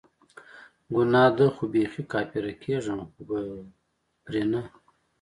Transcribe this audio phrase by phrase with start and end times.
[0.95, 3.39] ګناه ده خو بیخي کافره کیږم خو به
[4.23, 4.61] پری نه